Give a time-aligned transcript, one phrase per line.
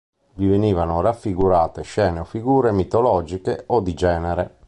[0.33, 4.55] Vi venivano raffigurate scene o figure mitologiche o di genere.